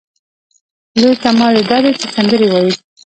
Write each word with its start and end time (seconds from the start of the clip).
لوی 1.01 1.15
کمال 1.23 1.53
یې 1.57 1.63
دا 1.69 1.77
دی 1.83 1.91
چې 1.99 2.07
سندرې 2.15 2.47
وايي. 2.49 2.73